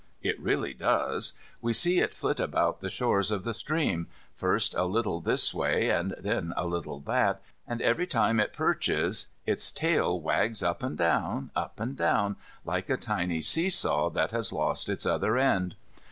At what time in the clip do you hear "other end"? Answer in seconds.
15.05-15.75